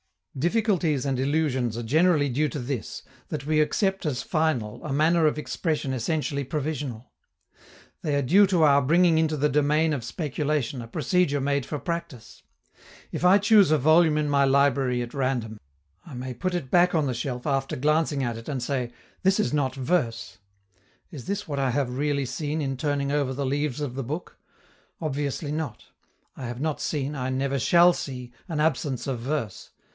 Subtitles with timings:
[0.35, 5.27] Difficulties and illusions are generally due to this, that we accept as final a manner
[5.27, 7.11] of expression essentially provisional.
[8.01, 11.77] They are due to our bringing into the domain of speculation a procedure made for
[11.79, 12.41] practice.
[13.11, 15.59] If I choose a volume in my library at random,
[16.03, 18.91] I may put it back on the shelf after glancing at it and say,
[19.23, 20.39] "This is not verse."
[21.11, 24.39] Is this what I have really seen in turning over the leaves of the book?
[24.99, 25.83] Obviously not.
[26.37, 29.71] I have not seen, I never shall see, an absence of verse.